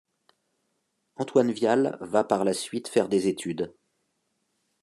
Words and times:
Antoine 1.17 1.51
Vial 1.51 1.99
va 2.01 2.23
par 2.23 2.43
la 2.43 2.55
suite 2.55 2.87
faire 2.87 3.07
des 3.07 3.27
études. 3.27 3.71